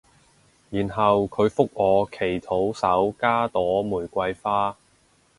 [0.71, 4.75] 然後佢覆我祈禱手加朵玫瑰花